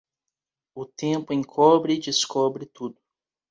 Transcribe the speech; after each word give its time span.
O 0.73 0.83
tempo 0.83 1.31
encobre 1.31 1.93
e 1.93 1.99
descobre 1.99 2.65
tudo. 2.65 2.99